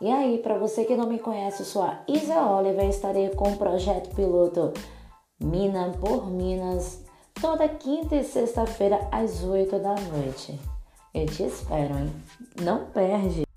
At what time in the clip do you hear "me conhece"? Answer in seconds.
1.08-1.62